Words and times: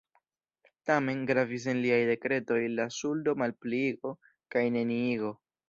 Tamen, 0.89 1.19
gravis 1.31 1.67
en 1.73 1.83
liaj 1.83 1.99
dekretoj 2.13 2.59
la 2.79 2.89
ŝuldo-malpliigo 2.97 4.17
kaj 4.57 4.69
-neniigo. 4.73 5.35